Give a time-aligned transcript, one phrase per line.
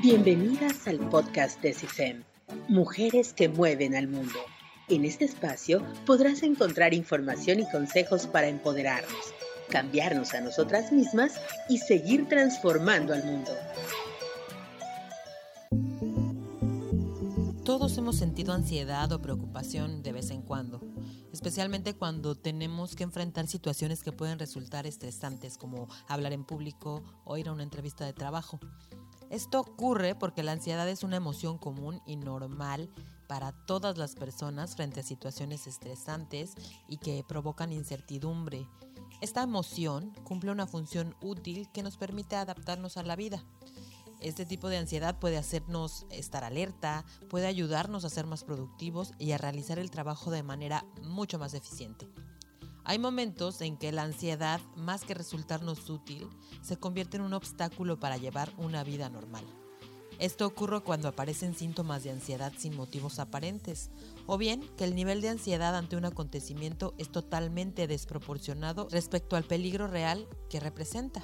[0.00, 2.22] Bienvenidas al podcast de CIFEM,
[2.68, 4.38] Mujeres que mueven al mundo.
[4.88, 9.34] En este espacio podrás encontrar información y consejos para empoderarnos,
[9.68, 13.50] cambiarnos a nosotras mismas y seguir transformando al mundo.
[17.64, 20.80] Todos hemos sentido ansiedad o preocupación de vez en cuando,
[21.32, 27.36] especialmente cuando tenemos que enfrentar situaciones que pueden resultar estresantes como hablar en público o
[27.36, 28.60] ir a una entrevista de trabajo.
[29.30, 32.88] Esto ocurre porque la ansiedad es una emoción común y normal
[33.26, 36.54] para todas las personas frente a situaciones estresantes
[36.88, 38.66] y que provocan incertidumbre.
[39.20, 43.44] Esta emoción cumple una función útil que nos permite adaptarnos a la vida.
[44.20, 49.32] Este tipo de ansiedad puede hacernos estar alerta, puede ayudarnos a ser más productivos y
[49.32, 52.08] a realizar el trabajo de manera mucho más eficiente.
[52.88, 56.26] Hay momentos en que la ansiedad, más que resultarnos útil,
[56.62, 59.44] se convierte en un obstáculo para llevar una vida normal.
[60.18, 63.90] Esto ocurre cuando aparecen síntomas de ansiedad sin motivos aparentes,
[64.24, 69.44] o bien que el nivel de ansiedad ante un acontecimiento es totalmente desproporcionado respecto al
[69.44, 71.22] peligro real que representa.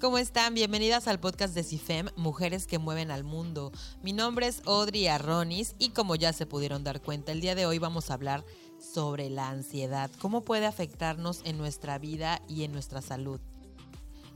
[0.00, 0.54] ¿Cómo están?
[0.54, 3.70] Bienvenidas al podcast de CIFEM, Mujeres que Mueven al Mundo.
[4.02, 7.66] Mi nombre es Audrey Arronis y como ya se pudieron dar cuenta, el día de
[7.66, 8.44] hoy vamos a hablar
[8.80, 13.40] sobre la ansiedad, cómo puede afectarnos en nuestra vida y en nuestra salud.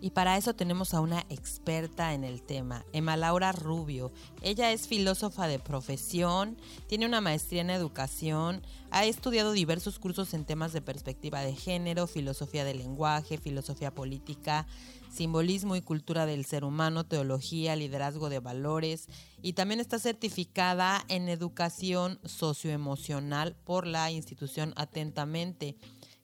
[0.01, 4.13] Y para eso tenemos a una experta en el tema, Emma Laura Rubio.
[4.43, 10.45] Ella es filósofa de profesión, tiene una maestría en educación, ha estudiado diversos cursos en
[10.45, 14.67] temas de perspectiva de género, filosofía del lenguaje, filosofía política,
[15.15, 19.09] simbolismo y cultura del ser humano, teología, liderazgo de valores
[19.41, 25.77] y también está certificada en educación socioemocional por la institución Atentamente,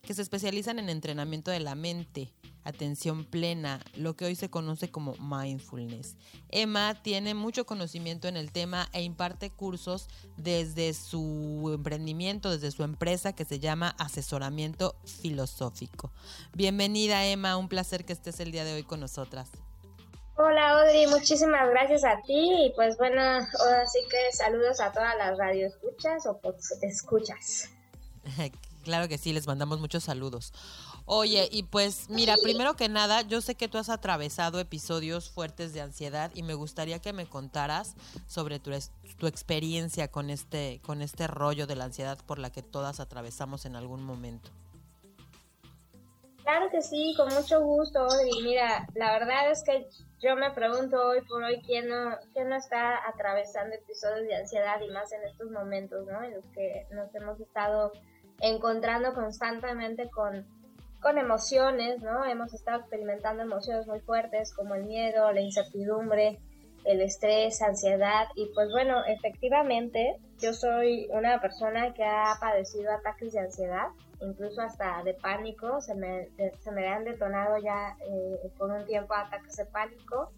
[0.03, 2.33] que se especializan en entrenamiento de la mente
[2.65, 6.17] atención plena, lo que hoy se conoce como mindfulness.
[6.49, 12.83] Emma tiene mucho conocimiento en el tema e imparte cursos desde su emprendimiento, desde su
[12.83, 16.13] empresa que se llama Asesoramiento Filosófico.
[16.55, 19.51] Bienvenida Emma, un placer que estés el día de hoy con nosotras.
[20.37, 25.15] Hola Audrey, muchísimas gracias a ti y pues bueno, ahora sí que saludos a todas
[25.19, 26.41] las radioescuchas o
[26.81, 27.69] escuchas.
[28.83, 30.53] claro que sí, les mandamos muchos saludos.
[31.05, 35.73] Oye, y pues mira, primero que nada, yo sé que tú has atravesado episodios fuertes
[35.73, 37.95] de ansiedad y me gustaría que me contaras
[38.27, 38.71] sobre tu,
[39.19, 43.65] tu experiencia con este, con este rollo de la ansiedad por la que todas atravesamos
[43.65, 44.51] en algún momento.
[46.43, 49.87] Claro que sí, con mucho gusto, Y Mira, la verdad es que
[50.21, 54.81] yo me pregunto hoy por hoy quién no, quién no está atravesando episodios de ansiedad
[54.81, 56.23] y más en estos momentos, ¿no?
[56.25, 57.93] En los que nos hemos estado
[58.41, 60.47] encontrando constantemente con
[61.01, 62.25] con emociones, ¿no?
[62.25, 66.39] Hemos estado experimentando emociones muy fuertes como el miedo, la incertidumbre,
[66.85, 73.33] el estrés, ansiedad y pues bueno, efectivamente yo soy una persona que ha padecido ataques
[73.33, 73.89] de ansiedad,
[74.21, 79.15] incluso hasta de pánico, se me, se me han detonado ya eh, por un tiempo
[79.15, 80.33] ataques de pánico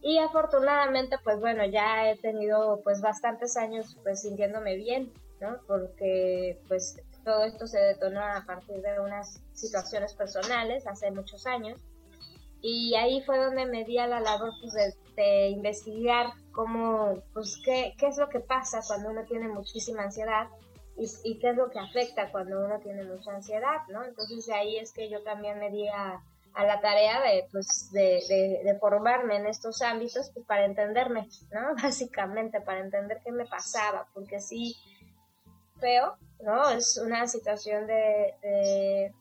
[0.00, 5.58] y afortunadamente pues bueno, ya he tenido pues bastantes años pues sintiéndome bien, ¿no?
[5.66, 11.80] Porque pues todo esto se detonó a partir de unas situaciones personales hace muchos años.
[12.60, 14.72] Y ahí fue donde me di a la labor pues,
[15.16, 20.48] de, investigar cómo, pues, qué, qué, es lo que pasa cuando uno tiene muchísima ansiedad
[20.96, 24.04] y, y, qué es lo que afecta cuando uno tiene mucha ansiedad, ¿no?
[24.04, 26.22] Entonces de ahí es que yo también me di a,
[26.54, 31.74] la tarea de, pues, de, formarme en estos ámbitos pues, para entenderme, ¿no?
[31.82, 34.76] Básicamente, para entender qué me pasaba, porque sí,
[35.80, 36.68] feo, ¿no?
[36.70, 39.12] Es una situación de,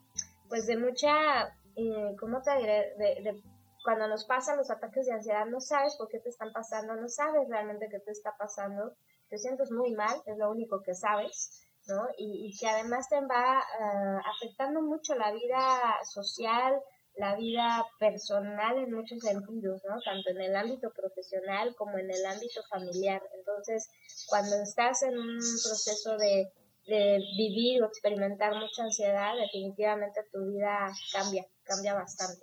[0.50, 2.96] pues de mucha, eh, ¿cómo te diré?
[2.98, 3.42] De,
[3.84, 7.08] cuando nos pasan los ataques de ansiedad, no sabes por qué te están pasando, no
[7.08, 8.94] sabes realmente qué te está pasando,
[9.30, 12.08] te sientes muy mal, es lo único que sabes, ¿no?
[12.18, 16.80] Y, que además te va eh, afectando mucho la vida social,
[17.16, 20.00] la vida personal en muchos sentidos, ¿no?
[20.02, 23.22] Tanto en el ámbito profesional como en el ámbito familiar.
[23.34, 23.90] Entonces,
[24.28, 26.52] cuando estás en un proceso de
[26.86, 32.42] de vivir o experimentar mucha ansiedad, definitivamente tu vida cambia, cambia bastante.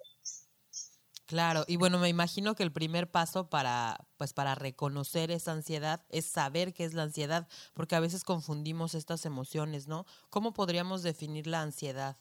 [1.26, 6.06] Claro, y bueno, me imagino que el primer paso para, pues, para reconocer esa ansiedad
[6.08, 10.06] es saber qué es la ansiedad, porque a veces confundimos estas emociones, ¿no?
[10.30, 12.16] ¿Cómo podríamos definir la ansiedad?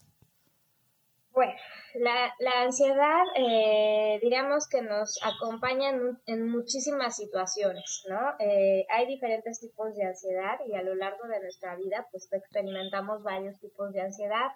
[1.32, 1.54] Bueno,
[2.00, 5.92] la, la ansiedad, eh, diríamos que nos acompaña
[6.26, 8.20] en, muchísimas situaciones, ¿no?
[8.40, 13.24] Eh, hay diferentes tipos de ansiedad y a lo largo de nuestra vida, pues experimentamos
[13.24, 14.52] varios tipos de ansiedad.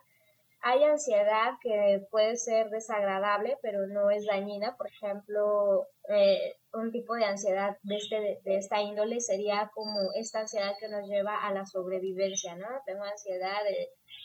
[0.63, 4.77] hay ansiedad que puede ser desagradable, pero no es dañina.
[4.77, 10.41] Por ejemplo, eh, un tipo de ansiedad de, este, de, esta índole sería como esta
[10.41, 12.67] ansiedad que nos lleva a la sobrevivencia, ¿no?
[12.85, 13.63] Tengo ansiedad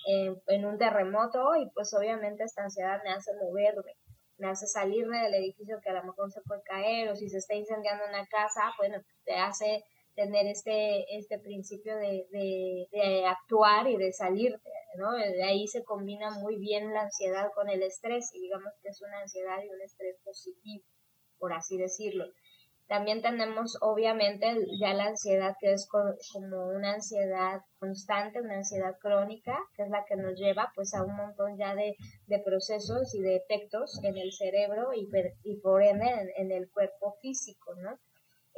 [0.06, 3.92] en un terremoto y pues obviamente esta ansiedad me hace moverme,
[4.38, 7.38] me hace salirme del edificio que a lo mejor se puede caer o si se
[7.38, 13.96] está incendiando una casa, bueno, te hace tener este, este principio de, de, actuar y
[13.96, 14.58] de salir,
[14.96, 15.12] ¿no?
[15.12, 19.02] De ahí se combina muy bien la ansiedad con el estrés y digamos que es
[19.02, 20.84] una ansiedad y un estrés positivo,
[21.38, 22.24] por así decirlo.
[22.88, 24.46] También tenemos obviamente
[24.78, 30.04] ya la ansiedad que es como una ansiedad constante, una ansiedad crónica, que es la
[30.04, 31.96] que nos lleva pues a un montón ya de,
[32.26, 35.08] de procesos y de efectos en el cerebro y,
[35.42, 37.98] y por ende en, en el cuerpo físico, ¿no?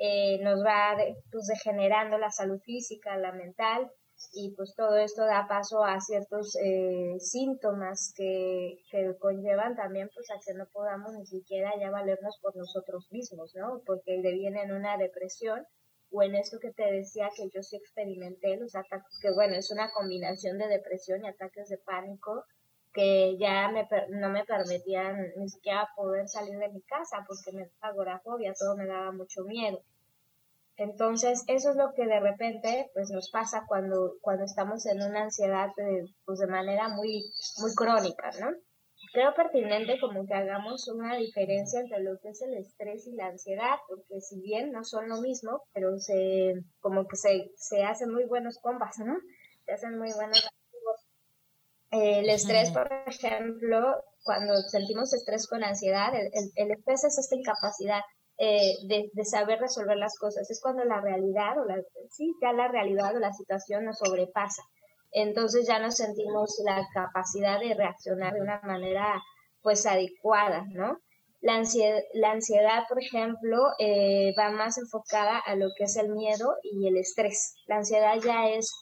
[0.00, 0.96] Eh, nos va
[1.32, 3.90] pues, degenerando la salud física, la mental,
[4.32, 10.30] y pues todo esto da paso a ciertos eh, síntomas que, que, conllevan también pues
[10.30, 13.82] a que no podamos ni siquiera ya valernos por nosotros mismos, ¿no?
[13.86, 15.66] Porque deviene en una depresión
[16.10, 19.70] o en esto que te decía que yo sí experimenté, los ataques, que bueno, es
[19.70, 22.44] una combinación de depresión y ataques de pánico
[22.92, 27.70] que ya me, no me permitían ni siquiera poder salir de mi casa porque me
[27.80, 29.82] daba agorafobia, todo me daba mucho miedo.
[30.78, 35.24] Entonces, eso es lo que de repente pues nos pasa cuando, cuando estamos en una
[35.24, 37.24] ansiedad de, pues de manera muy,
[37.58, 38.50] muy crónica, ¿no?
[39.12, 43.26] Creo pertinente como que hagamos una diferencia entre lo que es el estrés y la
[43.26, 48.12] ansiedad, porque si bien no son lo mismo, pero se, como que se, se hacen
[48.12, 49.16] muy buenos combas, ¿no?
[49.64, 50.48] Se hacen muy buenos
[51.90, 58.02] el estrés, por ejemplo, cuando sentimos estrés con ansiedad, el, estrés es esta incapacidad
[58.38, 60.48] eh, de, saber resolver las cosas.
[60.50, 61.76] Es cuando la realidad o la,
[62.10, 64.62] sí, ya la realidad o la situación nos sobrepasa.
[65.10, 69.20] Entonces ya no sentimos la capacidad de reaccionar de una manera
[69.62, 70.98] pues adecuada, ¿no?
[71.40, 76.10] La ansiedad, la ansiedad por ejemplo, eh, va más enfocada a lo que es el
[76.10, 77.54] miedo y el estrés.
[77.66, 78.72] La ansiedad ya es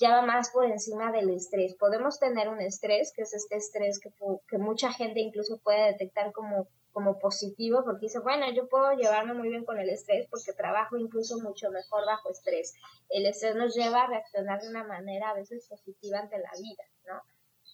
[0.00, 1.76] ya va más por encima del estrés.
[1.78, 4.10] Podemos tener un estrés, que es este estrés que,
[4.48, 9.34] que mucha gente incluso puede detectar como, como positivo, porque dice, bueno, yo puedo llevarme
[9.34, 12.72] muy bien con el estrés porque trabajo incluso mucho mejor bajo estrés.
[13.10, 16.84] El estrés nos lleva a reaccionar de una manera a veces positiva ante la vida,
[17.08, 17.20] ¿no?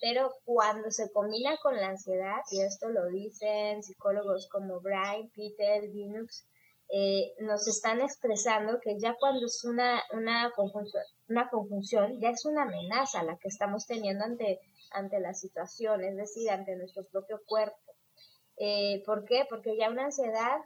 [0.01, 5.83] Pero cuando se combina con la ansiedad, y esto lo dicen psicólogos como Brian, Peter,
[5.83, 6.47] Linux,
[6.89, 12.43] eh, nos están expresando que ya cuando es una, una, conjunción, una conjunción, ya es
[12.45, 14.59] una amenaza la que estamos teniendo ante,
[14.89, 17.77] ante la situación, es decir, ante nuestro propio cuerpo.
[18.63, 19.45] Eh, ¿Por qué?
[19.49, 20.57] Porque ya una ansiedad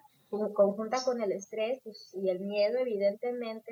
[0.53, 3.71] conjunta con el estrés pues, y el miedo, evidentemente,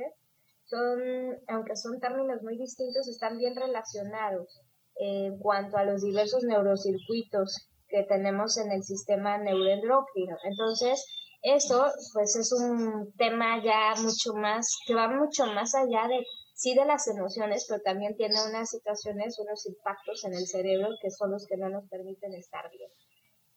[0.64, 1.02] son,
[1.50, 4.62] aunque son términos muy distintos, están bien relacionados
[4.96, 10.38] en cuanto a los diversos neurocircuitos que tenemos en el sistema neuroendocrino.
[10.46, 11.06] Entonces,
[11.42, 16.24] eso pues es un tema ya mucho más, que va mucho más allá de,
[16.54, 21.12] sí de las emociones, pero también tiene unas situaciones, unos impactos en el cerebro que
[21.12, 22.90] son los que no nos permiten estar bien,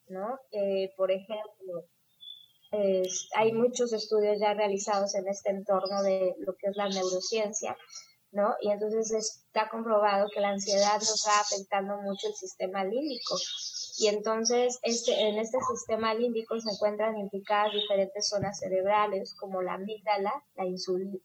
[0.09, 0.39] ¿no?
[0.53, 1.85] Eh, por ejemplo,
[3.37, 7.77] hay muchos estudios ya realizados en este entorno de lo que es la neurociencia,
[8.33, 8.55] ¿no?
[8.61, 13.37] Y entonces está comprobado que la ansiedad nos va afectando mucho el sistema límbico,
[13.99, 19.75] y entonces este, en este sistema límbico se encuentran implicadas diferentes zonas cerebrales como la
[19.75, 20.33] amígdala,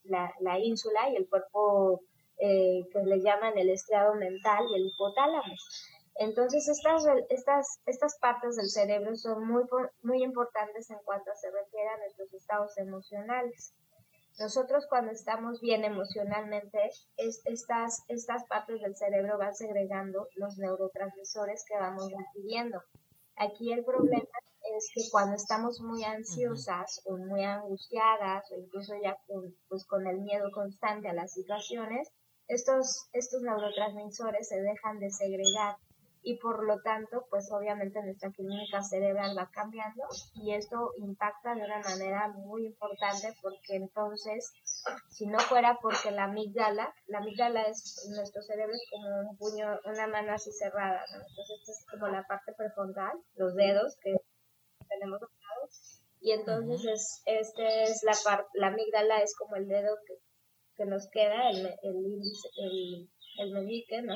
[0.06, 2.02] la, la, ínsula y el cuerpo
[2.40, 5.54] eh, que le llaman el estriado mental y el hipotálamo.
[6.16, 9.64] Entonces estas, estas, estas partes del cerebro son muy,
[10.04, 13.74] muy importantes en cuanto se refiere a nuestros estados emocionales.
[14.40, 21.78] Nosotros cuando estamos bien emocionalmente, estas, estas partes del cerebro van segregando los neurotransmisores que
[21.78, 22.82] vamos recibiendo.
[23.36, 24.28] Aquí el problema
[24.78, 30.08] es que cuando estamos muy ansiosas o muy angustiadas o incluso ya con, pues con
[30.08, 32.10] el miedo constante a las situaciones,
[32.48, 35.78] estos, estos neurotransmisores se dejan de segregar
[36.24, 40.04] y por lo tanto, pues obviamente nuestra química cerebral va cambiando
[40.36, 44.52] y esto impacta de una manera muy importante porque entonces,
[45.10, 49.80] si no fuera porque la amígdala, la amígdala es, nuestro cerebro es como un puño,
[49.86, 51.18] una mano así cerrada, ¿no?
[51.18, 54.16] Entonces esta es como la parte prefrontal, los dedos que
[54.88, 55.22] tenemos
[56.22, 60.14] y entonces es, este es la parte, la amígdala es como el dedo que,
[60.76, 63.10] que nos queda, el, el índice, el
[63.42, 64.16] el meñique, ¿no?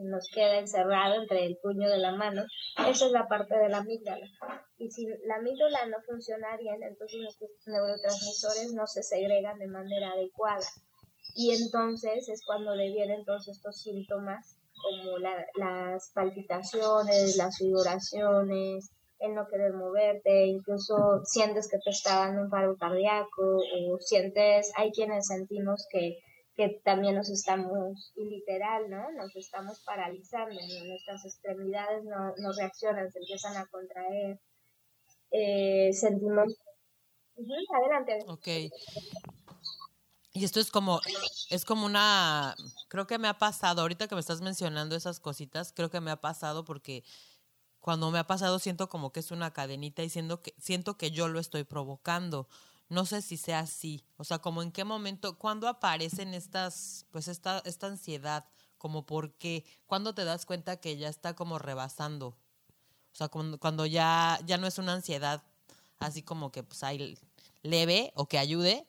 [0.00, 2.44] Nos queda encerrado entre el puño de la mano.
[2.88, 4.26] Esa es la parte de la amígdala.
[4.78, 10.12] Y si la amígdala no funciona bien, entonces nuestros neurotransmisores no se segregan de manera
[10.12, 10.66] adecuada.
[11.34, 19.48] Y entonces es cuando devienen todos estos síntomas como las palpitaciones, las sudoraciones, el no
[19.48, 25.26] querer moverte, incluso sientes que te está dando un paro cardíaco o sientes, hay quienes
[25.28, 26.18] sentimos que,
[26.56, 29.12] que también nos estamos, literal, ¿no?
[29.12, 30.54] Nos estamos paralizando,
[30.86, 34.40] nuestras extremidades no, no reaccionan, se empiezan a contraer,
[35.30, 36.54] eh, sentimos...
[37.74, 38.24] adelante.
[38.26, 38.48] Ok.
[40.32, 41.00] Y esto es como,
[41.50, 42.54] es como una,
[42.88, 46.10] creo que me ha pasado, ahorita que me estás mencionando esas cositas, creo que me
[46.10, 47.04] ha pasado porque
[47.80, 51.28] cuando me ha pasado siento como que es una cadenita y que, siento que yo
[51.28, 52.48] lo estoy provocando.
[52.88, 54.04] No sé si sea así.
[54.16, 58.46] O sea, como en qué momento, cuándo aparecen estas, pues esta, esta ansiedad,
[58.78, 62.28] como por qué, cuándo te das cuenta que ya está como rebasando.
[62.28, 65.42] O sea, cuando, cuando ya, ya no es una ansiedad
[65.98, 67.18] así como que pues hay
[67.62, 68.86] leve o que ayude,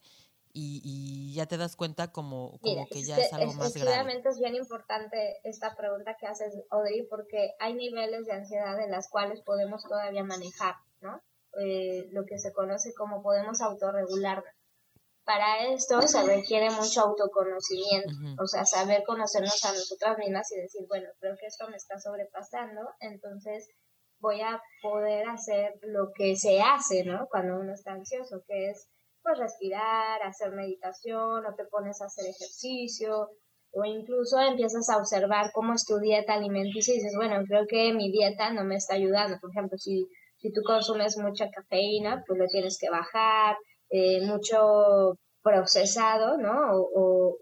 [0.59, 4.21] y, ya te das cuenta como, que ya es, algo más grave.
[4.25, 9.07] es bien importante esta pregunta que haces, Audrey, porque hay niveles de ansiedad en las
[9.09, 11.21] cuales podemos todavía manejar, ¿no?
[11.59, 14.43] Eh, lo que se conoce como podemos autorregular.
[15.23, 20.85] Para esto se requiere mucho autoconocimiento, o sea, saber conocernos a nosotras mismas y decir,
[20.87, 23.67] bueno, creo que esto me está sobrepasando, entonces
[24.19, 27.27] voy a poder hacer lo que se hace, ¿no?
[27.29, 28.87] Cuando uno está ansioso, que es
[29.21, 33.29] pues respirar, hacer meditación o te pones a hacer ejercicio
[33.71, 37.93] o incluso empiezas a observar cómo es tu dieta alimenticia y dices, bueno, creo que
[37.93, 39.37] mi dieta no me está ayudando.
[39.39, 43.57] Por ejemplo, si, si tú consumes mucha cafeína, pues lo tienes que bajar,
[43.89, 46.73] eh, mucho procesado, ¿no?
[46.73, 47.37] O,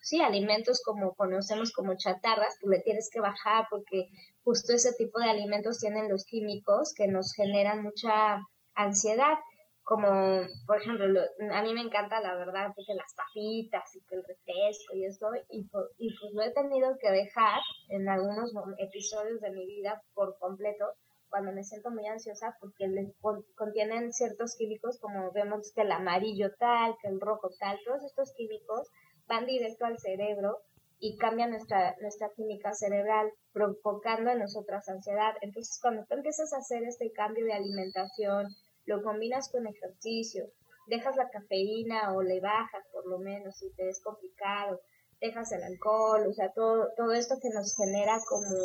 [0.00, 4.08] sí, alimentos como conocemos como chatarras, pues le tienes que bajar porque
[4.44, 8.40] justo ese tipo de alimentos tienen los químicos que nos generan mucha
[8.74, 9.38] ansiedad
[9.90, 11.20] como, por ejemplo,
[11.52, 15.30] a mí me encanta la verdad, porque las papitas y que el refresco y eso,
[15.48, 20.84] y pues lo he tenido que dejar en algunos episodios de mi vida por completo,
[21.30, 22.86] cuando me siento muy ansiosa, porque
[23.54, 28.32] contienen ciertos químicos, como vemos que el amarillo tal, que el rojo tal, todos estos
[28.34, 28.88] químicos
[29.26, 30.58] van directo al cerebro
[30.98, 35.34] y cambian nuestra, nuestra química cerebral, provocando en nosotras ansiedad.
[35.40, 38.48] Entonces, cuando tú empiezas a hacer este cambio de alimentación,
[38.84, 40.50] lo combinas con ejercicio,
[40.88, 44.80] dejas la cafeína o le bajas por lo menos si te es complicado,
[45.20, 48.56] dejas el alcohol, o sea, todo, todo esto que nos genera como,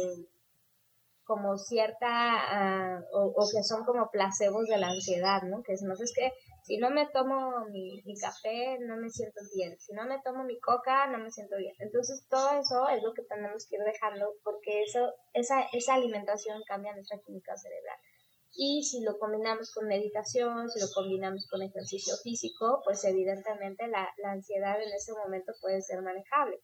[1.26, 5.64] como cierta, ah, o, que son como placebos de la ansiedad, ¿no?
[5.64, 6.32] Que es, no es que
[6.64, 10.44] si no me tomo mi, mi, café no me siento bien, si no me tomo
[10.44, 11.74] mi coca no me siento bien.
[11.80, 16.62] Entonces todo eso es lo que tenemos que ir dejando porque eso, esa, esa alimentación
[16.68, 17.98] cambia nuestra química cerebral.
[18.58, 24.08] Y si lo combinamos con meditación, si lo combinamos con ejercicio físico, pues evidentemente la,
[24.18, 26.62] la ansiedad en ese momento puede ser manejable.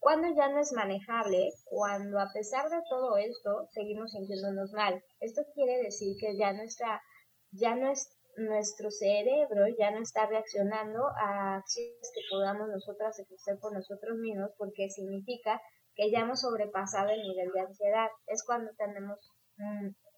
[0.00, 5.02] Cuando ya no es manejable, cuando a pesar de todo esto seguimos sintiéndonos mal.
[5.20, 7.02] Esto quiere decir que ya nuestra,
[7.50, 13.58] ya no es, nuestro cerebro ya no está reaccionando a acciones que podamos nosotras ejercer
[13.60, 15.60] por nosotros mismos porque significa
[15.96, 18.08] que ya hemos sobrepasado el nivel de ansiedad.
[18.26, 19.18] Es cuando tenemos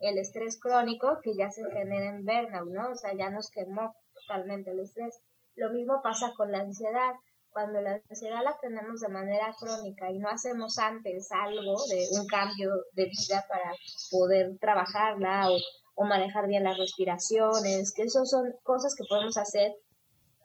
[0.00, 2.90] el estrés crónico que ya se genera en burnout, ¿no?
[2.90, 5.18] O sea, ya nos quemó totalmente el estrés.
[5.54, 7.14] Lo mismo pasa con la ansiedad.
[7.52, 12.26] Cuando la ansiedad la tenemos de manera crónica y no hacemos antes algo de un
[12.26, 13.72] cambio de vida para
[14.10, 19.70] poder trabajarla o, manejar bien las respiraciones, que eso son cosas que podemos hacer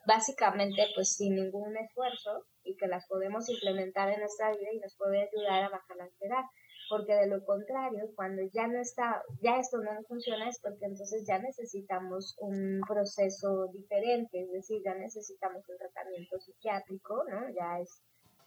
[0.06, 4.94] básicamente pues sin ningún esfuerzo y que las podemos implementar en nuestra vida y nos
[4.98, 6.44] puede ayudar a bajar la ansiedad
[6.90, 11.26] porque de lo contrario, cuando ya no está, ya esto no funciona es porque entonces
[11.28, 17.50] ya necesitamos un proceso diferente, es decir, ya necesitamos un tratamiento psiquiátrico, ¿no?
[17.50, 18.02] Ya es,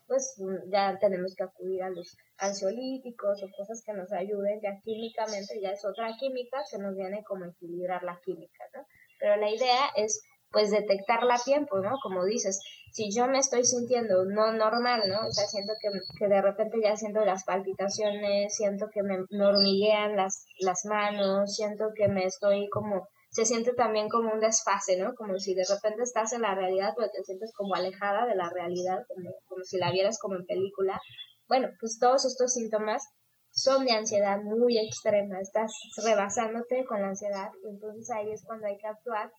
[0.06, 0.40] pues
[0.70, 5.70] ya tenemos que acudir a los ansiolíticos o cosas que nos ayuden, ya químicamente ya
[5.70, 8.86] es otra química que nos viene como equilibrar la química, ¿no?
[9.18, 11.96] Pero la idea es pues detectarla a tiempo, ¿no?
[12.02, 12.60] Como dices,
[12.98, 15.28] si yo me estoy sintiendo no normal, ¿no?
[15.28, 20.46] O sea, siento que, de repente ya siento las palpitaciones, siento que me, hormiguean las,
[20.58, 25.14] las manos, siento que me estoy como, se siente también como un desfase, ¿no?
[25.14, 28.50] Como si de repente estás en la realidad, pero te sientes como alejada de la
[28.50, 31.00] realidad, como, como si la vieras como en película.
[31.46, 33.06] Bueno, pues todos estos síntomas
[33.52, 35.70] son de ansiedad muy extrema, estás
[36.04, 39.30] rebasándote con la ansiedad, entonces ahí es cuando hay que actuar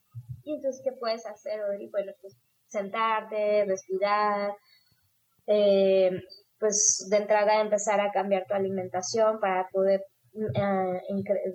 [0.44, 1.90] y entonces, ¿qué puedes hacer, Odri?
[1.90, 2.36] Bueno, pues
[2.70, 4.56] sentarte, respirar,
[5.48, 6.12] eh,
[6.60, 11.02] pues de entrada empezar a cambiar tu alimentación para poder, eh,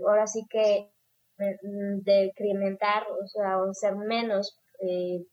[0.06, 0.90] ahora sí que
[1.38, 5.24] mm, decrementar, o sea, o ser menos eh,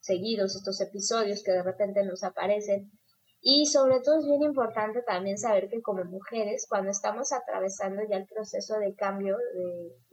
[0.00, 2.90] seguidos estos episodios que de repente nos aparecen.
[3.44, 8.18] Y sobre todo es bien importante también saber que como mujeres, cuando estamos atravesando ya
[8.18, 9.36] el proceso de cambio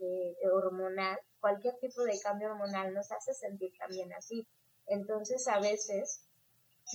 [0.00, 4.44] de, hormonal, cualquier tipo de cambio hormonal nos hace sentir también así.
[4.90, 6.26] Entonces a veces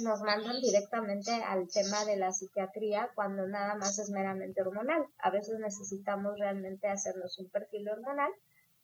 [0.03, 5.05] nos mandan directamente al tema de la psiquiatría cuando nada más es meramente hormonal.
[5.17, 8.31] A veces necesitamos realmente hacernos un perfil hormonal,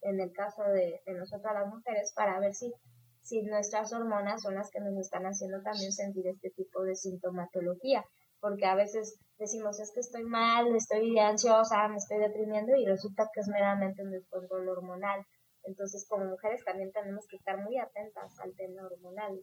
[0.01, 2.74] en el caso de, de nosotras las mujeres, para ver si
[3.22, 8.03] si nuestras hormonas son las que nos están haciendo también sentir este tipo de sintomatología,
[8.39, 13.30] porque a veces decimos es que estoy mal, estoy ansiosa, me estoy deprimiendo y resulta
[13.34, 15.25] que es meramente un descontrol hormonal.
[15.63, 19.41] Entonces, como mujeres también tenemos que estar muy atentas al tema hormonal.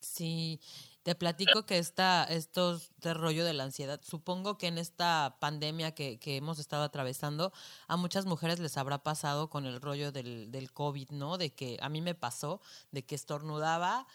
[0.00, 0.60] Sí,
[1.02, 5.92] te platico que esta, estos de rollo de la ansiedad, supongo que en esta pandemia
[5.92, 7.52] que, que, hemos estado atravesando,
[7.88, 11.36] a muchas mujeres les habrá pasado con el rollo del, del COVID, ¿no?
[11.36, 12.60] De que a mí me pasó,
[12.92, 14.06] de que estornudaba,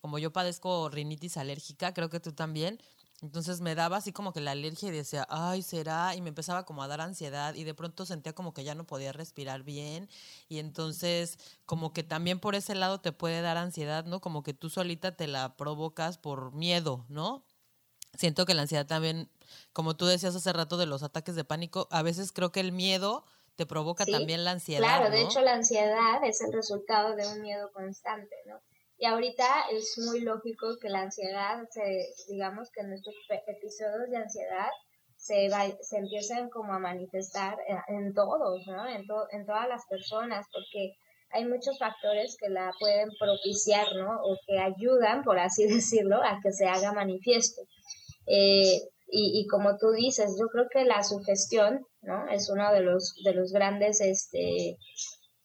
[0.00, 2.78] como yo padezco rinitis alérgica, creo que tú también,
[3.24, 6.66] entonces me daba así como que la alergia y decía, ay, será, y me empezaba
[6.66, 10.10] como a dar ansiedad y de pronto sentía como que ya no podía respirar bien
[10.46, 14.20] y entonces como que también por ese lado te puede dar ansiedad, ¿no?
[14.20, 17.46] Como que tú solita te la provocas por miedo, ¿no?
[18.12, 19.30] Siento que la ansiedad también,
[19.72, 22.72] como tú decías hace rato de los ataques de pánico, a veces creo que el
[22.72, 23.24] miedo
[23.56, 24.86] te provoca también la ansiedad.
[24.86, 28.60] Claro, de hecho la ansiedad es el resultado de un miedo constante, ¿no?
[29.04, 33.14] Y ahorita es muy lógico que la ansiedad, se, digamos que nuestros
[33.46, 34.70] episodios de ansiedad
[35.14, 35.50] se,
[35.82, 37.54] se empiecen como a manifestar
[37.88, 38.88] en todos, ¿no?
[38.88, 40.94] En, en todas las personas, porque
[41.32, 44.22] hay muchos factores que la pueden propiciar, ¿no?
[44.22, 47.60] O que ayudan, por así decirlo, a que se haga manifiesto.
[48.26, 52.26] Eh, y, y, como tú dices, yo creo que la sugestión, ¿no?
[52.30, 54.78] Es uno de los, de los grandes, este,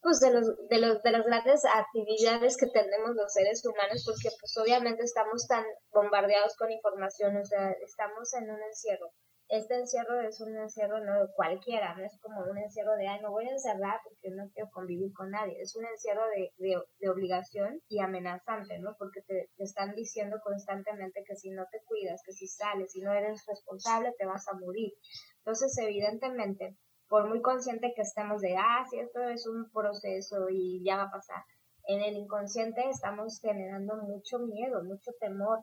[0.02, 4.34] pues de los, de los de las grandes actividades que tenemos los seres humanos porque
[4.40, 9.12] pues obviamente estamos tan bombardeados con información o sea estamos en un encierro.
[9.48, 13.28] Este encierro es un encierro no cualquiera no es como un encierro de ay me
[13.28, 17.80] voy a encerrar porque no quiero convivir con nadie es un encierro de, de, obligación
[17.88, 22.32] y amenazante no porque te, te están diciendo constantemente que si no te cuidas que
[22.32, 24.92] si sales si no eres responsable te vas a morir.
[25.38, 26.76] Entonces evidentemente
[27.10, 31.02] por muy consciente que estemos de, ah, si esto es un proceso y ya va
[31.02, 31.42] a pasar,
[31.84, 35.58] en el inconsciente estamos generando mucho miedo, mucho temor.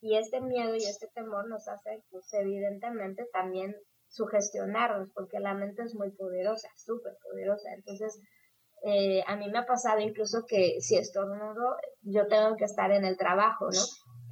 [0.00, 3.74] Y este miedo y este temor nos hace, pues evidentemente, también
[4.08, 7.72] sugestionarnos, porque la mente es muy poderosa, súper poderosa.
[7.72, 8.20] Entonces,
[8.84, 13.04] eh, a mí me ha pasado incluso que si estornudo, yo tengo que estar en
[13.04, 13.80] el trabajo, ¿no?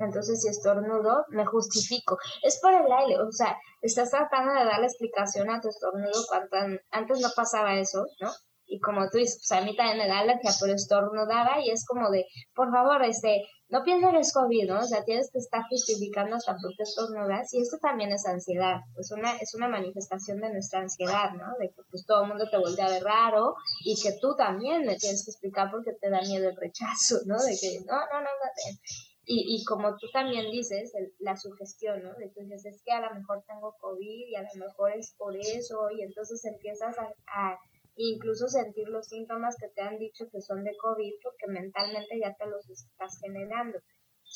[0.04, 2.18] Entonces, si estornudo, me justifico.
[2.42, 6.24] Es por el aire, o sea, estás tratando de dar la explicación a tu estornudo
[6.28, 8.30] cuando antes no pasaba eso, ¿no?
[8.66, 11.84] Y como tú dices, pues a mí también me da alergia, pero estornudaba y es
[11.86, 14.80] como de, por favor, este, no pienses que COVID, ¿no?
[14.80, 18.80] O sea, tienes que estar justificando hasta por qué estornudas y esto también es ansiedad,
[18.98, 21.52] es una, es una manifestación de nuestra ansiedad, ¿no?
[21.58, 24.96] De que pues todo el mundo te voltea de raro y que tú también me
[24.96, 27.36] tienes que explicar por qué te da miedo el rechazo, ¿no?
[27.42, 28.78] De que, no, no, no, no,
[29.24, 32.10] y, y como tú también dices, la sugestión, ¿no?
[32.20, 35.90] Entonces es que a lo mejor tengo COVID y a lo mejor es por eso
[35.96, 37.58] y entonces empiezas a,
[37.94, 42.34] incluso sentir los síntomas que te han dicho que son de COVID porque mentalmente ya
[42.34, 43.78] te los estás generando.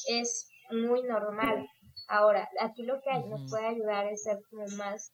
[0.09, 1.67] Es muy normal.
[2.07, 5.13] Ahora, aquí lo que nos puede ayudar es ser como más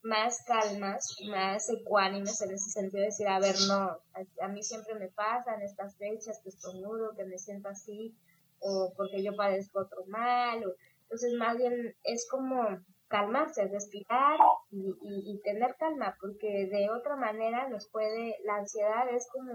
[0.00, 4.62] más calmas, más ecuánimes en ese sentido de decir, a ver, no, a, a mí
[4.62, 8.16] siempre me pasan estas fechas que estornudo, que me siento así,
[8.60, 10.64] o porque yo padezco otro mal.
[10.64, 12.62] O, entonces, más bien es como
[13.08, 14.38] calmarse, respirar
[14.70, 19.54] y, y, tener calma, porque de otra manera nos puede, la ansiedad es como,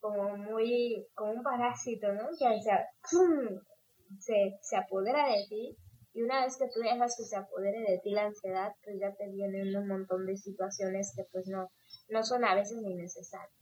[0.00, 2.28] como muy, como un parásito, ¿no?
[2.38, 2.58] Que
[4.18, 5.76] se, se apodera de ti
[6.14, 9.14] y una vez que tú dejas que se apodere de ti la ansiedad, pues ya
[9.14, 11.68] te vienen un montón de situaciones que pues no,
[12.08, 13.57] no son a veces ni necesarias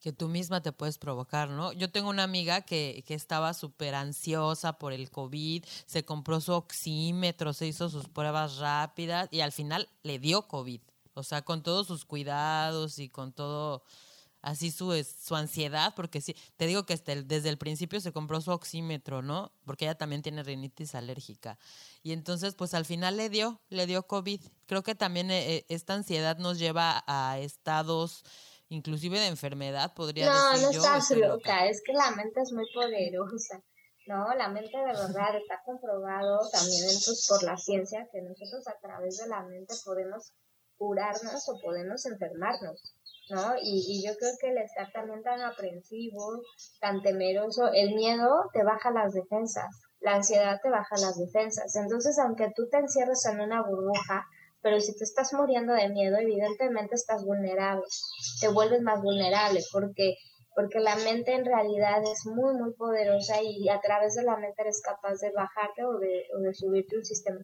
[0.00, 1.72] que tú misma te puedes provocar, ¿no?
[1.72, 6.52] Yo tengo una amiga que, que estaba súper ansiosa por el COVID, se compró su
[6.52, 10.80] oxímetro, se hizo sus pruebas rápidas y al final le dio COVID.
[11.14, 13.82] O sea, con todos sus cuidados y con todo
[14.42, 18.50] así su, su ansiedad, porque sí, te digo que desde el principio se compró su
[18.50, 19.52] oxímetro, ¿no?
[19.64, 21.58] Porque ella también tiene rinitis alérgica.
[22.02, 24.40] Y entonces, pues al final le dio, le dio COVID.
[24.66, 28.22] Creo que también eh, esta ansiedad nos lleva a estados
[28.68, 30.66] inclusive de enfermedad, podría no, decir.
[30.66, 33.62] No, no estás loca, es que la mente es muy poderosa.
[34.06, 38.78] No, la mente de verdad está comprobado también pues, por la ciencia que nosotros a
[38.80, 40.32] través de la mente podemos
[40.78, 42.94] curarnos o podemos enfermarnos.
[43.30, 43.54] ¿no?
[43.60, 46.40] Y, y yo creo que el estar también tan aprensivo,
[46.80, 49.68] tan temeroso, el miedo te baja las defensas,
[50.00, 51.74] la ansiedad te baja las defensas.
[51.76, 54.24] Entonces, aunque tú te encierres en una burbuja,
[54.68, 57.84] pero si te estás muriendo de miedo, evidentemente estás vulnerable,
[58.38, 60.16] te vuelves más vulnerable porque
[60.54, 64.60] porque la mente en realidad es muy, muy poderosa y a través de la mente
[64.60, 67.38] eres capaz de bajarte o de, o de subirte un sistema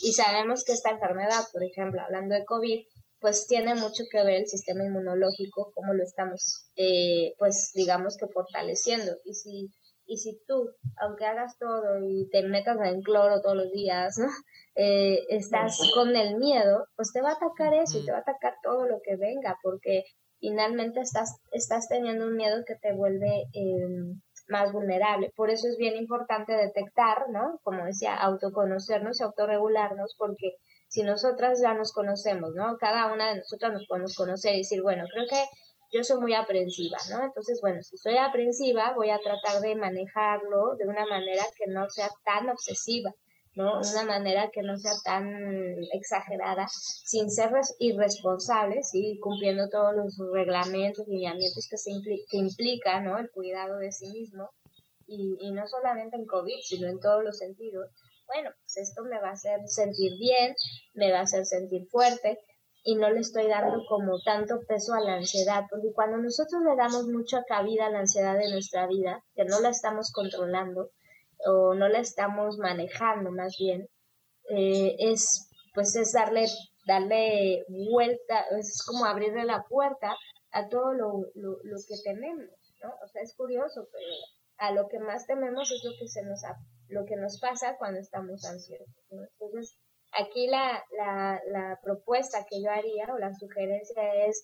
[0.00, 2.80] Y sabemos que esta enfermedad, por ejemplo, hablando de COVID,
[3.20, 8.26] pues tiene mucho que ver el sistema inmunológico, cómo lo estamos, eh, pues digamos que
[8.26, 9.12] fortaleciendo.
[9.24, 9.70] Y si,
[10.06, 14.16] y si tú, aunque hagas todo y te metas en cloro todos los días,
[14.74, 18.22] eh, estás con el miedo, pues te va a atacar eso y te va a
[18.22, 20.04] atacar todo lo que venga, porque
[20.40, 25.32] finalmente estás, estás teniendo un miedo que te vuelve em, más vulnerable.
[25.36, 27.60] Por eso es bien importante detectar, ¿no?
[27.62, 30.56] Como decía, autoconocernos y autorregularnos, porque
[30.88, 32.76] si nosotras ya nos conocemos, ¿no?
[32.76, 35.42] Cada una de nosotras nos podemos conocer y decir, bueno, creo que
[35.92, 37.24] yo soy muy aprensiva, ¿no?
[37.24, 41.88] Entonces, bueno, si soy aprensiva, voy a tratar de manejarlo de una manera que no
[41.90, 43.12] sea tan obsesiva.
[43.54, 43.80] ¿no?
[43.80, 45.26] Una manera que no sea tan
[45.92, 51.90] exagerada, sin ser irresponsables y cumpliendo todos los reglamentos, lineamientos que, se
[52.30, 53.18] que implica, ¿no?
[53.18, 54.48] El cuidado de sí mismo.
[55.06, 57.90] Y, y no solamente en COVID, sino en todos los sentidos.
[58.26, 60.54] Bueno, pues esto me va a hacer sentir bien,
[60.94, 62.38] me va a hacer sentir fuerte,
[62.84, 66.76] y no le estoy dando como tanto peso a la ansiedad, porque cuando nosotros le
[66.76, 70.90] damos mucha cabida a la ansiedad de nuestra vida, que no la estamos controlando,
[71.44, 73.88] o no la estamos manejando más bien,
[74.48, 76.46] eh, es pues es darle,
[76.86, 80.16] darle vuelta, es como abrirle la puerta
[80.50, 82.50] a todo lo, lo, que tememos,
[82.82, 82.90] ¿no?
[83.02, 84.06] O sea, es curioso, pero
[84.58, 86.42] a lo que más tememos es lo que se nos
[86.88, 88.86] lo que nos pasa cuando estamos ansiosos.
[89.10, 89.78] Entonces,
[90.20, 94.42] aquí la, la, la propuesta que yo haría o la sugerencia es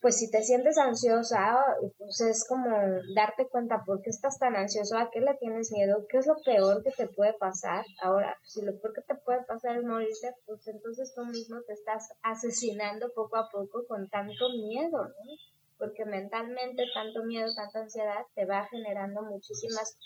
[0.00, 1.56] pues si te sientes ansiosa,
[1.98, 2.70] pues es como
[3.14, 6.36] darte cuenta por qué estás tan ansioso, a qué le tienes miedo, qué es lo
[6.44, 7.84] peor que te puede pasar.
[8.00, 11.72] Ahora, si lo peor que te puede pasar es morirte, pues entonces tú mismo te
[11.72, 15.32] estás asesinando poco a poco con tanto miedo, ¿no?
[15.78, 19.96] Porque mentalmente tanto miedo, tanta ansiedad te va generando muchísimas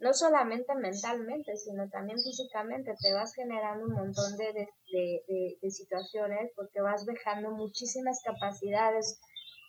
[0.00, 6.50] no solamente mentalmente, sino también físicamente, te vas generando un montón de, de, de, situaciones
[6.56, 9.20] porque vas dejando muchísimas capacidades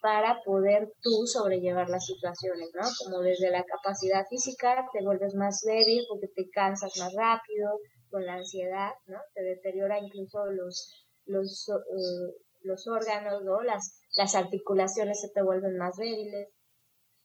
[0.01, 2.81] para poder tú sobrellevar las situaciones, ¿no?
[3.03, 7.69] Como desde la capacidad física te vuelves más débil porque te cansas más rápido
[8.09, 9.19] con la ansiedad, ¿no?
[9.33, 13.61] Te deteriora incluso los, los, eh, los órganos, ¿no?
[13.61, 16.47] Las, las articulaciones se te vuelven más débiles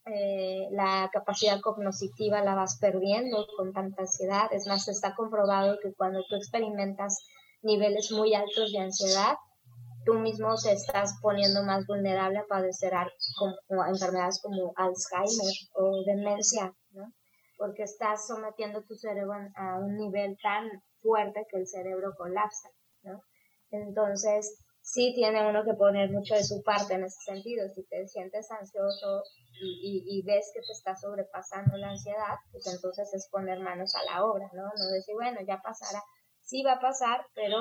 [0.07, 4.47] eh, la capacidad cognitiva la vas perdiendo con tanta ansiedad.
[4.53, 7.27] Es más, está comprobado que cuando tú experimentas
[7.63, 9.35] niveles muy altos de ansiedad,
[10.05, 12.93] tú mismo te estás poniendo más vulnerable a padecer
[13.37, 17.13] como, enfermedades como Alzheimer o demencia, ¿no?
[17.59, 20.69] Porque estás sometiendo tu cerebro a un nivel tan
[21.03, 22.69] fuerte que el cerebro colapsa,
[23.03, 23.21] ¿no?
[23.73, 27.69] Entonces, sí tiene uno que poner mucho de su parte en ese sentido.
[27.75, 29.25] Si te sientes ansioso
[29.61, 34.25] y, ves que te está sobrepasando la ansiedad, pues entonces es poner manos a la
[34.25, 34.63] obra, ¿no?
[34.63, 36.01] No decir, bueno, ya pasará.
[36.41, 37.57] Sí va a pasar, pero,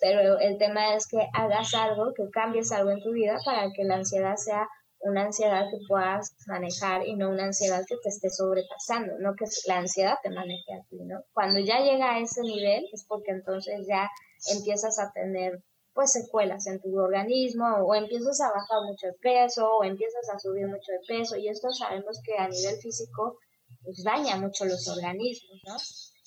[0.00, 3.84] pero el tema es que hagas algo, que cambies algo en tu vida para que
[3.84, 4.66] la ansiedad sea
[5.00, 9.44] una ansiedad que puedas manejar y no una ansiedad que te esté sobrepasando, no que
[9.68, 11.20] la ansiedad te maneje a ti, ¿no?
[11.32, 14.10] Cuando ya llega a ese nivel es porque entonces ya
[14.52, 15.62] empiezas a tener
[15.96, 20.38] pues secuelas en tu organismo o empiezas a bajar mucho de peso o empiezas a
[20.38, 23.38] subir mucho de peso y esto sabemos que a nivel físico
[23.82, 25.74] pues daña mucho los organismos, ¿no?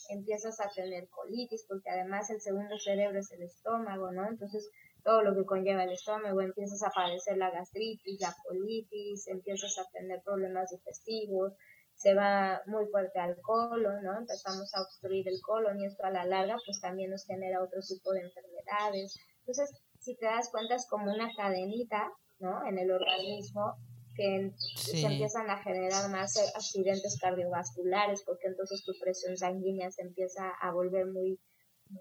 [0.09, 4.27] Empiezas a tener colitis porque además el segundo cerebro es el estómago, ¿no?
[4.27, 4.67] Entonces
[5.03, 9.85] todo lo que conlleva el estómago, empiezas a padecer la gastritis, la colitis, empiezas a
[9.91, 11.53] tener problemas digestivos,
[11.93, 14.17] se va muy fuerte al colon, ¿no?
[14.17, 17.81] Empezamos a obstruir el colon y esto a la larga pues también nos genera otro
[17.81, 22.65] tipo de enfermedades, entonces, si te das cuenta, es como una cadenita, ¿no?
[22.67, 23.75] En el organismo
[24.15, 30.51] que se empiezan a generar más accidentes cardiovasculares porque entonces tu presión sanguínea se empieza
[30.61, 31.39] a volver muy,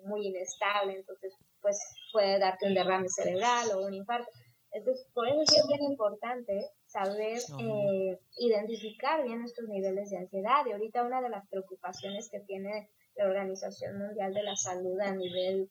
[0.04, 1.32] muy inestable, entonces
[1.62, 1.78] pues
[2.12, 4.30] puede darte un derrame cerebral o un infarto.
[4.70, 10.66] Entonces, por eso es bien importante saber eh, identificar bien estos niveles de ansiedad.
[10.66, 15.14] Y ahorita una de las preocupaciones que tiene la Organización Mundial de la Salud a
[15.14, 15.70] nivel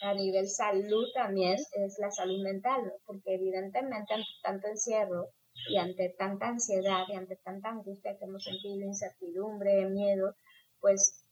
[0.00, 5.30] a nivel salud también es la salud mental, porque evidentemente ante tanto encierro
[5.68, 10.34] y ante tanta ansiedad y ante tanta angustia que hemos sentido, incertidumbre, miedo,
[10.80, 11.24] pues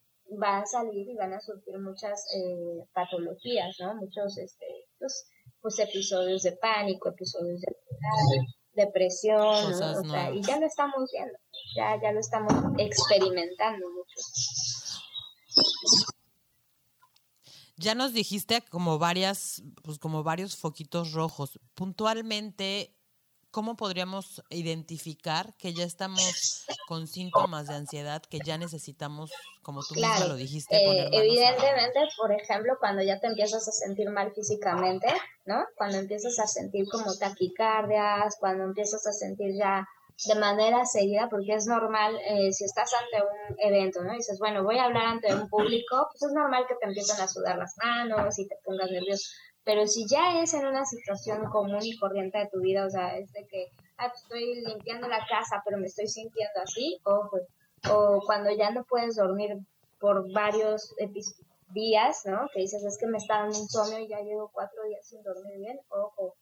[0.43, 3.95] va a salir y van a surgir muchas eh, patologías, ¿no?
[3.95, 4.67] Muchos, este,
[4.99, 5.29] pues,
[5.61, 7.77] pues episodios de pánico, episodios de
[8.73, 10.01] depresión, ¿no?
[10.01, 11.39] o sea, y ya lo estamos viendo,
[11.75, 14.21] ya, ya lo estamos experimentando mucho.
[17.77, 21.61] Ya nos dijiste como varias, pues como varios foquitos rojos.
[21.75, 22.97] Puntualmente,
[23.51, 29.31] ¿cómo podríamos identificar que ya estamos con síntomas de ansiedad, que ya necesitamos,
[29.63, 34.11] como tú misma lo dijiste, eh, evidentemente, por ejemplo, cuando ya te empiezas a sentir
[34.11, 35.09] mal físicamente,
[35.45, 35.65] ¿no?
[35.77, 39.87] Cuando empiezas a sentir como taquicardias, cuando empiezas a sentir ya
[40.25, 44.15] de manera seguida, porque es normal, eh, si estás ante un evento, ¿no?
[44.15, 47.21] Y dices, bueno, voy a hablar ante un público, pues es normal que te empiecen
[47.21, 49.29] a sudar las manos y te pongas nervioso.
[49.65, 53.19] Pero si ya es en una situación común y corriente de tu vida, o sea,
[53.19, 57.39] es de que pues estoy limpiando la casa, pero me estoy sintiendo así, ojo.
[57.91, 59.59] O cuando ya no puedes dormir
[59.99, 60.95] por varios
[61.71, 62.49] días, ¿no?
[62.55, 65.59] Que dices, es que me está dando insomnio y ya llevo cuatro días sin dormir
[65.59, 66.37] bien, ojo.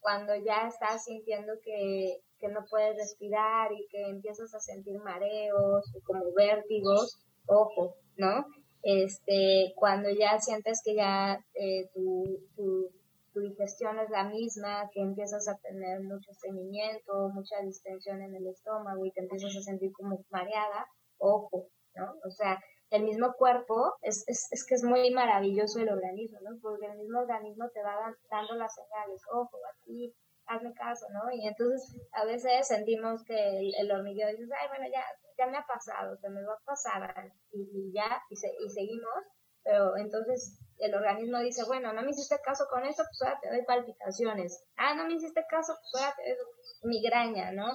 [0.00, 5.92] Cuando ya estás sintiendo que, que no puedes respirar y que empiezas a sentir mareos,
[6.04, 8.44] como vértigos, ojo, ¿no?
[8.82, 12.90] este, cuando ya sientes que ya eh, tu, tu,
[13.32, 19.06] digestión es la misma, que empiezas a tener mucho estreñimiento, mucha distensión en el estómago
[19.06, 20.86] y te empiezas a sentir como mareada,
[21.16, 22.12] ojo, ¿no?
[22.24, 22.58] O sea,
[22.90, 26.58] el mismo cuerpo, es, es, es que es muy maravilloso el organismo, ¿no?
[26.60, 27.96] Porque el mismo organismo te va
[28.30, 30.14] dando las señales, ojo, aquí,
[30.46, 31.30] hazme caso, ¿no?
[31.32, 35.04] Y entonces a veces sentimos que el, el hormigueo dices, ay, bueno, ya
[35.40, 39.24] ya me ha pasado, se me va a pasar y, ya, y, y seguimos,
[39.64, 43.48] pero entonces el organismo dice, bueno, no me hiciste caso con eso, pues ahora te
[43.50, 44.64] doy palpitaciones.
[44.76, 47.72] Ah, no me hiciste caso, pues ahora te doy migraña, ¿no?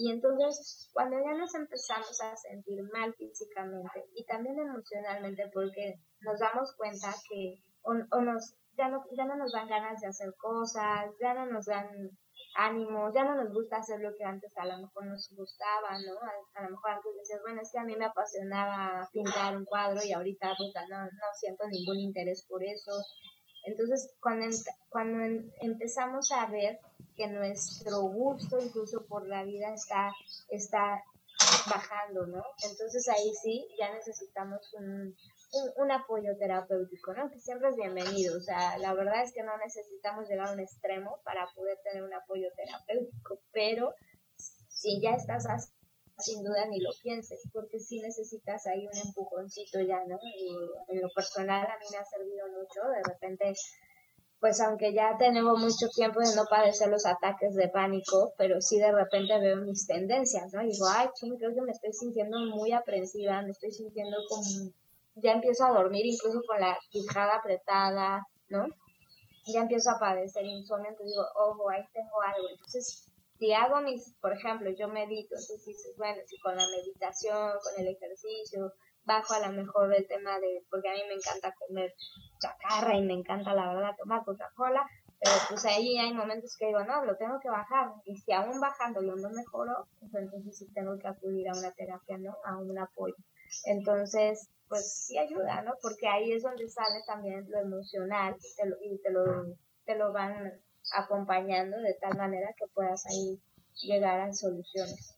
[0.00, 6.38] Y entonces, cuando ya nos empezamos a sentir mal físicamente y también emocionalmente, porque nos
[6.38, 11.10] damos cuenta que o, nos, ya, no, ya no nos dan ganas de hacer cosas,
[11.20, 11.88] ya no nos dan
[12.54, 16.14] ánimo, ya no nos gusta hacer lo que antes a lo mejor nos gustaba, ¿no?
[16.54, 19.98] A, lo mejor antes decías, bueno, es que a mí me apasionaba pintar un cuadro
[20.04, 22.92] y ahorita, puta, no, no siento ningún interés por eso.
[23.64, 24.46] Entonces, cuando,
[24.90, 26.78] cuando empezamos a ver
[27.18, 30.12] que nuestro gusto incluso por la vida está,
[30.48, 31.02] está
[31.68, 32.44] bajando, ¿no?
[32.62, 35.16] Entonces ahí sí, ya necesitamos un,
[35.76, 37.28] un, apoyo terapéutico, ¿no?
[37.28, 38.38] Que siempre es bienvenido.
[38.38, 42.04] O sea, la verdad es que no necesitamos llegar a un extremo para poder tener
[42.04, 43.94] un apoyo terapéutico, pero
[44.68, 45.72] si ya estás así,
[46.18, 50.18] sin duda ni lo pienses, porque sí necesitas ahí un empujoncito ya, ¿no?
[50.22, 50.56] Y
[50.88, 53.54] en lo personal a mí me ha servido mucho, de repente,
[54.40, 58.78] pues aunque ya tenemos mucho tiempo de no padecer los ataques de pánico, pero sí
[58.78, 60.62] de repente veo mis tendencias, ¿no?
[60.62, 64.70] Y digo, ay, ching, creo que me estoy sintiendo muy aprensiva, me estoy sintiendo como
[65.16, 68.66] ya empiezo a dormir incluso con la quijada apretada, ¿no?
[69.46, 72.48] Ya empiezo a padecer insomnio, entonces digo, ojo, ahí tengo algo.
[72.50, 77.52] Entonces, si hago mis, por ejemplo, yo medito, entonces dices, bueno, si con la meditación,
[77.62, 78.72] con el ejercicio,
[79.08, 81.94] bajo a lo mejor el tema de, porque a mí me encanta comer
[82.38, 84.86] chacarra y me encanta la verdad tomar Coca-Cola,
[85.18, 88.60] pero pues ahí hay momentos que digo, no, lo tengo que bajar, y si aún
[88.60, 92.36] bajándolo no mejoro, pues entonces sí tengo que acudir a una terapia, ¿no?
[92.44, 93.16] A un apoyo.
[93.64, 95.72] Entonces, pues sí ayuda, ¿no?
[95.80, 98.36] Porque ahí es donde sale también lo emocional
[98.82, 99.24] y te lo,
[99.86, 100.52] te lo, van
[100.92, 103.40] acompañando de tal manera que puedas ahí
[103.80, 105.16] llegar a soluciones.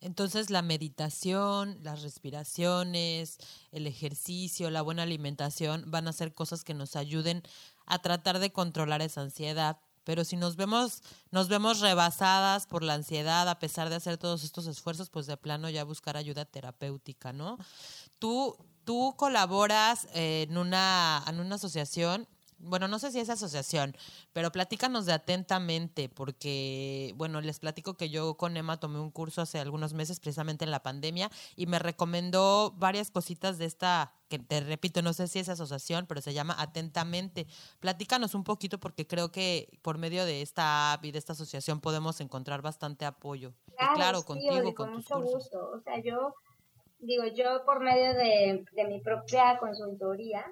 [0.00, 3.38] Entonces la meditación, las respiraciones,
[3.72, 7.42] el ejercicio, la buena alimentación van a ser cosas que nos ayuden
[7.86, 12.94] a tratar de controlar esa ansiedad, pero si nos vemos, nos vemos rebasadas por la
[12.94, 17.32] ansiedad a pesar de hacer todos estos esfuerzos, pues de plano ya buscar ayuda terapéutica,
[17.32, 17.58] ¿no?
[18.18, 23.94] Tú, tú colaboras en una, en una asociación bueno, no sé si es asociación,
[24.32, 29.42] pero platícanos de atentamente, porque, bueno, les platico que yo con Emma tomé un curso
[29.42, 34.38] hace algunos meses, precisamente en la pandemia, y me recomendó varias cositas de esta, que
[34.38, 37.46] te repito, no sé si es asociación, pero se llama Atentamente.
[37.80, 41.80] Platícanos un poquito, porque creo que por medio de esta app y de esta asociación
[41.80, 43.52] podemos encontrar bastante apoyo.
[43.76, 45.70] Claro, y claro, contigo, con, tus mucho gusto.
[45.74, 46.34] O sea, yo,
[47.00, 50.44] digo, yo por medio de, de mi propia consultoría,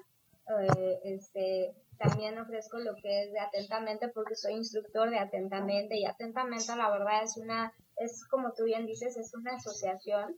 [0.47, 6.05] eh, este también ofrezco lo que es de Atentamente porque soy instructor de Atentamente y
[6.05, 10.37] Atentamente la verdad es una, es como tú bien dices, es una asociación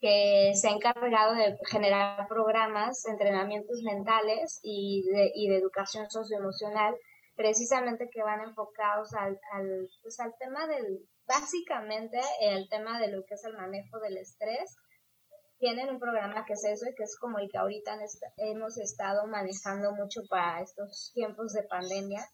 [0.00, 6.96] que se ha encargado de generar programas, entrenamientos mentales y de, y de educación socioemocional,
[7.36, 13.24] precisamente que van enfocados al, al, pues al tema del, básicamente el tema de lo
[13.24, 14.76] que es el manejo del estrés
[15.62, 17.96] tienen un programa que es eso y que es como el que ahorita
[18.38, 22.28] hemos estado manejando mucho para estos tiempos de pandemia,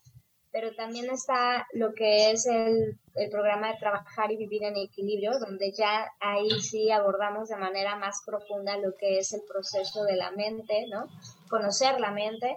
[0.51, 5.39] pero también está lo que es el, el, programa de trabajar y vivir en equilibrio,
[5.41, 10.17] donde ya ahí sí abordamos de manera más profunda lo que es el proceso de
[10.17, 11.07] la mente, ¿no?
[11.51, 12.57] Conocer la mente.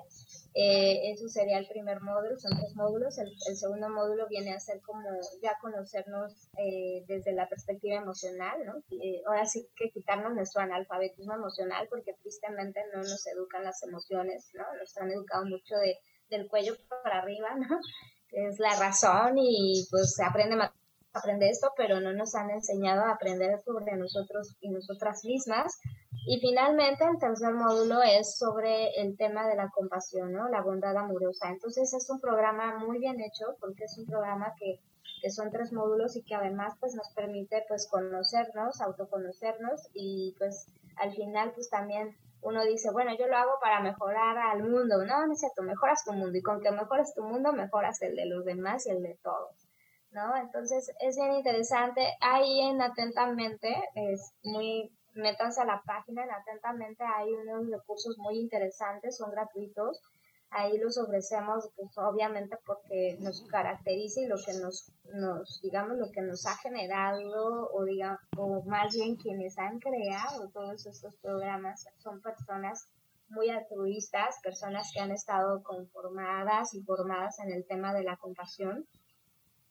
[0.54, 3.18] Eh, eso sería el primer módulo, son tres módulos.
[3.18, 5.10] El, segundo módulo viene a ser como
[5.42, 8.84] ya conocernos eh, desde la perspectiva emocional, ¿no?
[9.02, 14.52] Eh, ahora sí que quitarnos nuestro analfabetismo emocional, porque tristemente no nos educan las emociones,
[14.54, 14.64] ¿no?
[14.78, 15.98] Nos han educado mucho de
[16.32, 17.68] del cuello para arriba, ¿no?
[18.32, 20.56] Es la razón y pues aprende
[21.14, 25.82] aprende esto, pero no nos han enseñado a aprender sobre nosotros y nosotras mismas.
[26.26, 30.50] Y finalmente el tercer módulo es sobre el tema de la compasión, ¿no?
[30.50, 31.50] La bondad amorosa.
[31.50, 34.80] Entonces es un programa muy bien hecho porque es un programa que,
[35.22, 40.68] que son tres módulos y que además pues nos permite pues conocernos, autoconocernos y pues
[40.98, 45.04] al final pues también uno dice, bueno, yo lo hago para mejorar al mundo.
[45.06, 48.16] No, no es cierto, mejoras tu mundo y con que mejores tu mundo, mejoras el
[48.16, 49.56] de los demás y el de todos.
[50.12, 50.36] ¿No?
[50.36, 52.06] Entonces es bien interesante.
[52.20, 58.40] Ahí en Atentamente, es muy, métanse a la página, en Atentamente hay unos recursos muy
[58.40, 60.02] interesantes, son gratuitos
[60.52, 66.12] ahí los ofrecemos pues obviamente porque nos caracteriza y lo que nos, nos digamos lo
[66.12, 71.86] que nos ha generado o digamos o más bien quienes han creado todos estos programas
[72.00, 72.90] son personas
[73.30, 78.86] muy altruistas, personas que han estado conformadas y formadas en el tema de la compasión.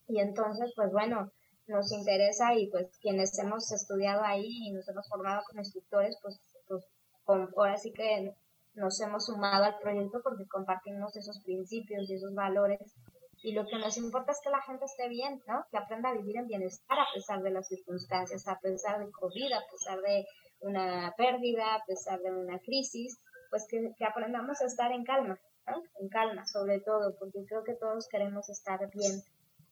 [0.08, 1.30] Y entonces, pues bueno,
[1.70, 6.40] nos interesa y pues quienes hemos estudiado ahí y nos hemos formado como instructores, pues,
[6.66, 6.84] pues
[7.26, 8.34] ahora sí que
[8.74, 12.94] nos hemos sumado al proyecto porque compartimos esos principios y esos valores.
[13.42, 15.64] Y lo que nos importa es que la gente esté bien, ¿no?
[15.70, 19.52] Que aprenda a vivir en bienestar a pesar de las circunstancias, a pesar de COVID,
[19.52, 20.26] a pesar de
[20.60, 25.38] una pérdida, a pesar de una crisis, pues que, que aprendamos a estar en calma,
[25.66, 25.82] ¿no?
[26.00, 29.22] En calma, sobre todo, porque creo que todos queremos estar bien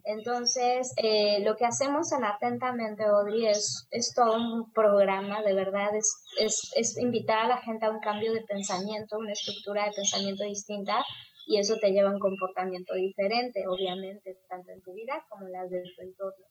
[0.09, 5.95] entonces, eh, lo que hacemos en Atentamente, Audrey, es, es todo un programa, de verdad,
[5.95, 9.93] es, es, es invitar a la gente a un cambio de pensamiento, una estructura de
[9.93, 11.05] pensamiento distinta,
[11.47, 15.53] y eso te lleva a un comportamiento diferente, obviamente, tanto en tu vida como en
[15.53, 16.47] las de tu entorno.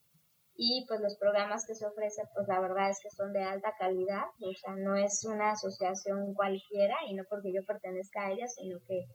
[0.56, 3.74] Y pues los programas que se ofrecen, pues la verdad es que son de alta
[3.80, 8.48] calidad, o sea, no es una asociación cualquiera y no porque yo pertenezca a ella,
[8.48, 9.06] sino que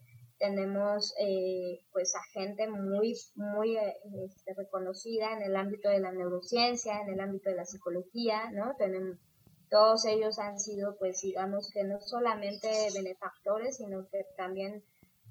[0.42, 6.10] tenemos eh, pues a gente muy, muy eh, este, reconocida en el ámbito de la
[6.10, 8.74] neurociencia, en el ámbito de la psicología, ¿no?
[9.70, 14.82] Todos ellos han sido, pues digamos que no solamente benefactores, sino que también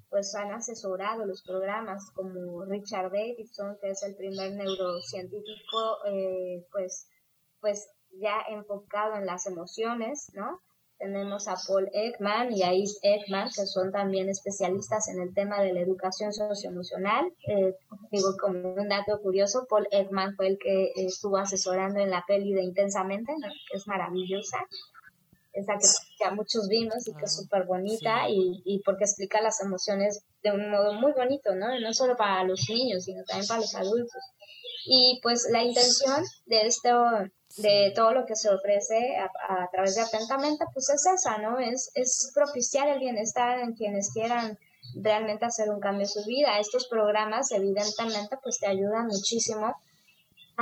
[0.08, 7.06] pues han asesorado los programas como Richard Davidson, que es el primer neurocientífico, eh, pues,
[7.60, 10.62] pues ya enfocado en las emociones, ¿no?
[11.02, 15.60] Tenemos a Paul Ekman y a Yves Ekman, que son también especialistas en el tema
[15.60, 17.32] de la educación socioemocional.
[17.48, 17.74] Eh,
[18.12, 22.52] digo, como un dato curioso, Paul Ekman fue el que estuvo asesorando en la peli
[22.52, 23.34] de Intensamente,
[23.70, 24.58] que es maravillosa.
[25.52, 25.86] Esa que
[26.18, 30.50] ya muchos vimos y que es súper bonita y, y porque explica las emociones de
[30.50, 31.78] un modo muy bonito, ¿no?
[31.78, 34.22] No solo para los niños, sino también para los adultos.
[34.86, 36.90] Y pues la intención de esto
[37.58, 41.58] de todo lo que se ofrece a, través de Atentamente, pues es esa, ¿no?
[41.58, 44.58] Es, es propiciar el bienestar en quienes quieran
[44.94, 46.58] realmente hacer un cambio en su vida.
[46.58, 49.76] Estos programas, evidentemente, pues te ayudan muchísimo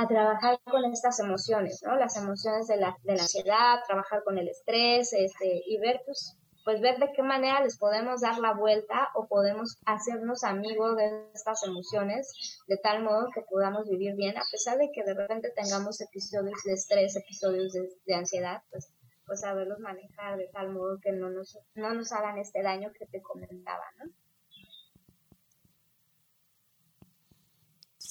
[0.01, 1.95] a trabajar con estas emociones, ¿no?
[1.95, 6.37] Las emociones de la, de la ansiedad, trabajar con el estrés, este, y ver, pues,
[6.65, 11.31] pues ver de qué manera les podemos dar la vuelta o podemos hacernos amigos de
[11.33, 15.51] estas emociones de tal modo que podamos vivir bien a pesar de que de repente
[15.55, 18.93] tengamos episodios de estrés, episodios de, ansiedad, pues
[19.25, 23.05] pues saberlos manejar de tal modo que no nos, no nos hagan este daño que
[23.05, 24.11] te comentaba, ¿no?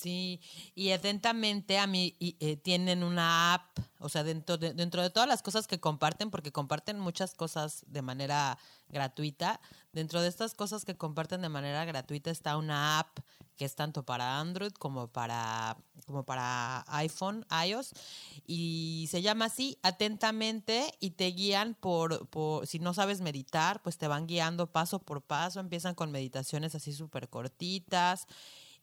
[0.01, 0.41] Sí,
[0.75, 5.29] y atentamente a mí eh, tienen una app, o sea, dentro de, dentro de todas
[5.29, 8.57] las cosas que comparten, porque comparten muchas cosas de manera
[8.89, 9.61] gratuita,
[9.93, 13.19] dentro de estas cosas que comparten de manera gratuita está una app
[13.59, 17.93] que es tanto para Android como para, como para iPhone, iOS,
[18.47, 23.99] y se llama así, atentamente, y te guían por, por si no sabes meditar, pues
[23.99, 28.27] te van guiando paso por paso, empiezan con meditaciones así súper cortitas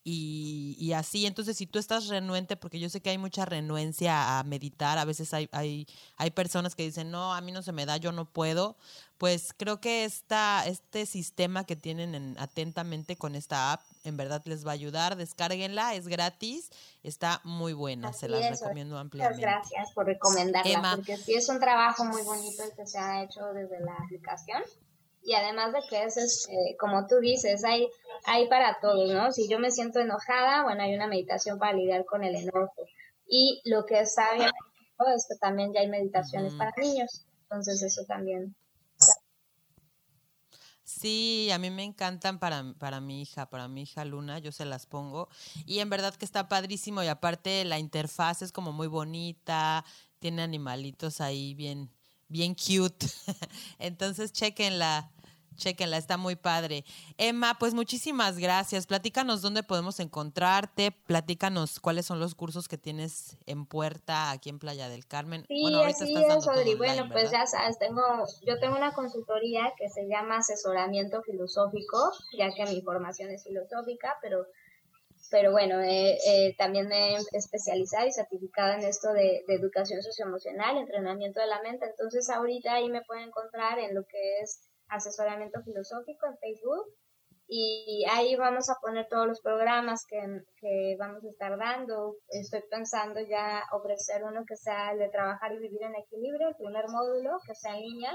[0.04, 1.26] y, así.
[1.26, 5.06] Entonces, si tú estás renuente, porque yo sé que hay mucha renuencia a meditar, a
[5.06, 5.86] veces hay, hay,
[6.16, 8.78] hay personas que dicen, no, a mí no se me da, yo no puedo,
[9.18, 14.66] pues creo que esta, este sistema que tienen atentamente con esta app, en verdad les
[14.66, 15.16] va a ayudar.
[15.18, 16.70] Descárguenla, es gratis,
[17.04, 19.46] está muy buena, se las recomiendo ampliamente.
[19.46, 23.24] Muchas gracias por recomendarla, porque sí es un trabajo muy bonito el que se ha
[23.24, 24.64] hecho desde la aplicación
[25.28, 27.90] y además de que es, este, como tú dices, hay,
[28.24, 29.34] hay para todos, ¿no?
[29.34, 32.88] Si yo me siento enojada, bueno, hay una meditación para lidiar con el enojo.
[33.28, 34.50] Y lo que está bien
[35.14, 38.56] es que también ya hay meditaciones para niños, entonces eso también.
[40.86, 44.64] Sí, a mí me encantan para, para mi hija, para mi hija Luna, yo se
[44.64, 45.28] las pongo.
[45.66, 49.84] Y en verdad que está padrísimo y aparte la interfaz es como muy bonita,
[50.20, 51.92] tiene animalitos ahí bien,
[52.30, 53.08] bien cute.
[53.78, 55.12] Entonces, chequenla.
[55.58, 56.86] Chequenla, está muy padre.
[57.18, 58.88] Emma, pues muchísimas gracias.
[58.88, 64.60] Platícanos dónde podemos encontrarte, platícanos cuáles son los cursos que tienes en puerta aquí en
[64.60, 65.44] Playa del Carmen.
[65.48, 66.76] Sí, bueno, así es, Odri.
[66.76, 68.02] Bueno, pues ya sabes, tengo,
[68.46, 74.16] yo tengo una consultoría que se llama asesoramiento filosófico, ya que mi formación es filosófica,
[74.22, 74.46] pero
[75.30, 80.78] pero bueno, eh, también me he especializado y certificada en esto de, de, educación socioemocional,
[80.78, 81.86] entrenamiento de la mente.
[81.86, 86.86] Entonces ahorita ahí me pueden encontrar en lo que es asesoramiento filosófico en Facebook
[87.50, 90.20] y ahí vamos a poner todos los programas que,
[90.60, 92.18] que, vamos a estar dando.
[92.28, 96.56] Estoy pensando ya ofrecer uno que sea el de trabajar y vivir en equilibrio, el
[96.56, 98.14] primer módulo, que sea en línea,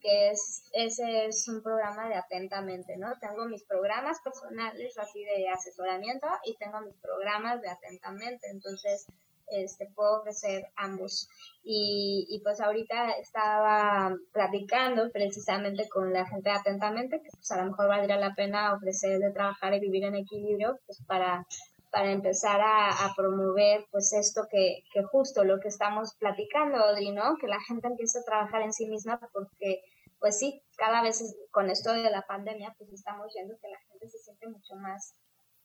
[0.00, 3.18] que es, ese es un programa de atentamente, ¿no?
[3.20, 9.06] Tengo mis programas personales así de asesoramiento y tengo mis programas de atentamente, entonces
[9.50, 11.28] este, puedo ofrecer ambos.
[11.62, 17.70] Y, y pues ahorita estaba platicando precisamente con la gente atentamente, que pues a lo
[17.70, 21.46] mejor valdría la pena ofrecer de trabajar y vivir en equilibrio, pues para
[21.90, 27.36] para empezar a, promover pues esto que, que, justo lo que estamos platicando, Odri, ¿no?
[27.36, 29.82] Que la gente empiece a trabajar en sí misma porque
[30.20, 34.08] pues sí, cada vez con esto de la pandemia pues estamos viendo que la gente
[34.08, 35.14] se siente mucho más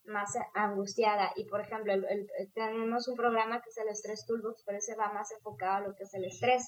[0.08, 1.32] más angustiada.
[1.36, 1.94] Y por ejemplo
[2.54, 5.96] tenemos un programa que es el Stress Toolbox pero ese va más enfocado a lo
[5.96, 6.64] que es el estrés.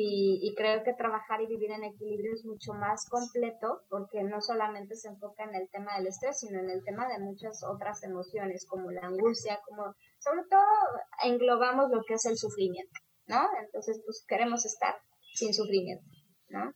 [0.00, 4.94] Y, creo que trabajar y vivir en equilibrio es mucho más completo porque no solamente
[4.94, 8.64] se enfoca en el tema del estrés sino en el tema de muchas otras emociones
[8.68, 10.62] como la angustia como sobre todo
[11.24, 12.92] englobamos lo que es el sufrimiento
[13.26, 14.94] no entonces pues queremos estar
[15.34, 16.04] sin sufrimiento
[16.50, 16.72] no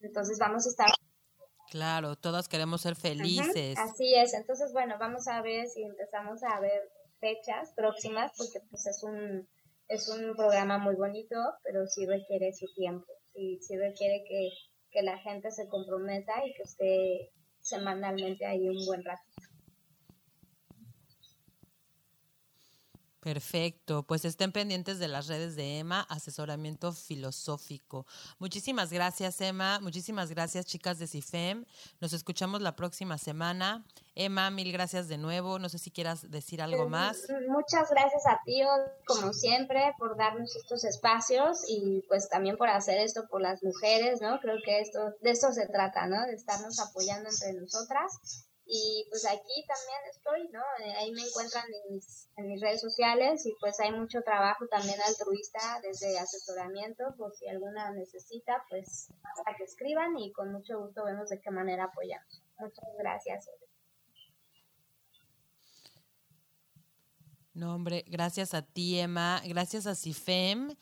[0.00, 0.88] entonces vamos a estar
[1.72, 3.78] Claro, todas queremos ser felices.
[3.78, 6.82] así es, entonces bueno, vamos a ver si empezamos a ver
[7.18, 9.48] fechas próximas, porque pues es un,
[9.88, 14.50] es un programa muy bonito, pero sí requiere su tiempo, sí, sí requiere que,
[14.90, 17.30] que la gente se comprometa y que esté
[17.62, 19.22] semanalmente ahí un buen rato.
[23.22, 28.04] Perfecto, pues estén pendientes de las redes de Emma, asesoramiento filosófico.
[28.40, 29.78] Muchísimas gracias, Emma.
[29.80, 31.64] Muchísimas gracias, chicas de CIFEM.
[32.00, 33.84] Nos escuchamos la próxima semana.
[34.16, 35.60] Emma, mil gracias de nuevo.
[35.60, 37.28] No sé si quieras decir algo más.
[37.48, 38.60] Muchas gracias a ti,
[39.06, 44.20] como siempre, por darnos estos espacios y pues también por hacer esto por las mujeres,
[44.20, 44.40] ¿no?
[44.40, 46.26] Creo que esto de esto se trata, ¿no?
[46.26, 48.18] De estarnos apoyando entre nosotras
[48.64, 50.62] y pues aquí también estoy, ¿no?
[50.84, 54.66] Eh, ahí me encuentran en mis, en mis redes sociales y pues hay mucho trabajo
[54.68, 60.78] también altruista desde asesoramiento, por si alguna necesita, pues hasta que escriban y con mucho
[60.78, 62.42] gusto vemos de qué manera apoyamos.
[62.58, 63.48] Muchas gracias.
[67.54, 69.42] No, hombre, gracias a ti, Emma.
[69.44, 70.74] Gracias a CIFEM.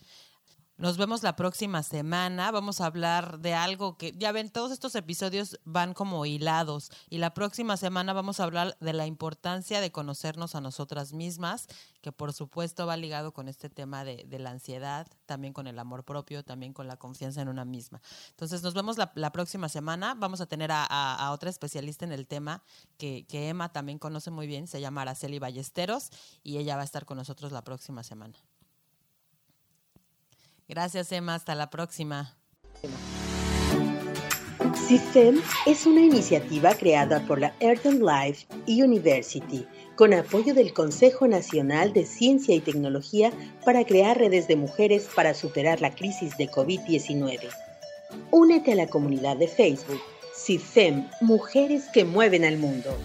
[0.80, 2.50] Nos vemos la próxima semana.
[2.50, 6.90] Vamos a hablar de algo que, ya ven, todos estos episodios van como hilados.
[7.10, 11.66] Y la próxima semana vamos a hablar de la importancia de conocernos a nosotras mismas,
[12.00, 16.02] que por supuesto va ligado con este tema de, la ansiedad, también con el amor
[16.02, 18.00] propio, también con la confianza en una misma.
[18.30, 20.14] Entonces nos vemos la, próxima semana.
[20.14, 22.62] Vamos a tener a, otra especialista en el tema
[22.96, 24.66] que, que Emma también conoce muy bien.
[24.66, 26.08] Se llama Araceli Ballesteros
[26.42, 28.38] y ella va a estar con nosotros la próxima semana.
[30.70, 31.34] Gracias, Emma.
[31.34, 32.36] Hasta la próxima.
[34.86, 39.66] CIFEM es una iniciativa creada por la Earthon Life University
[39.96, 43.32] con apoyo del Consejo Nacional de Ciencia y Tecnología
[43.64, 47.48] para crear redes de mujeres para superar la crisis de COVID-19.
[48.30, 50.00] Únete a la comunidad de Facebook
[50.36, 52.96] CIFEM Mujeres que Mueven al Mundo.